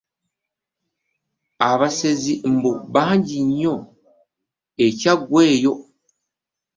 Abasezi 1.71 2.33
mbu 2.53 2.71
bangi 2.93 3.37
nnyo 3.47 3.75
e 4.85 4.87
Kyaggwe 4.99 5.41
eyo. 5.53 5.73